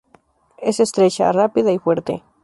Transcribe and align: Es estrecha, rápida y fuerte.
Es 0.57 0.79
estrecha, 0.79 1.31
rápida 1.31 1.71
y 1.71 1.77
fuerte. 1.77 2.23